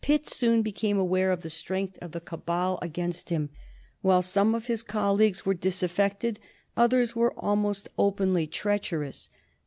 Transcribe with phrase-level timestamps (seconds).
[0.00, 3.50] Pitt soon became aware of the strength of the cabal against him.
[4.00, 6.40] While some of his colleagues were disaffected,
[6.78, 9.28] others were almost openly treacherous.